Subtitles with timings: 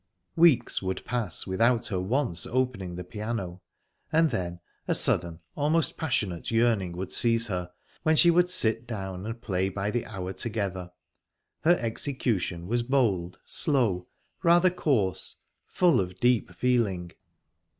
[0.35, 3.61] Weeks would pass without her once opening the piano,
[4.11, 9.27] and then a sudden, almost passionate yearning would seize her, when she would sit down
[9.27, 10.91] and play by the hour together.
[11.59, 14.07] Her execution was bold, slow,
[14.41, 15.35] rather coarse,
[15.67, 17.11] full of deep feeling.